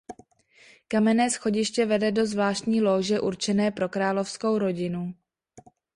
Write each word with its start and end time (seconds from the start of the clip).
Kamenné 0.87 1.29
schodiště 1.29 1.85
vede 1.85 2.11
do 2.11 2.25
zvláštní 2.25 2.81
lóže 2.81 3.19
určené 3.19 3.71
pro 3.71 3.89
královskou 3.89 4.57
rodinu. 4.57 5.13